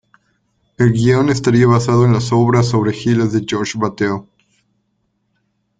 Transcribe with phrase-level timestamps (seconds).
[0.79, 4.23] El guion estaría basado en las obras sobre Gilles de Georges Bataille.